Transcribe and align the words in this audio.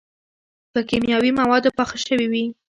پۀ 0.73 0.79
کيماوي 0.89 1.31
موادو 1.39 1.75
پاخۀ 1.77 1.97
شوي 2.05 2.25
وي 2.31 2.43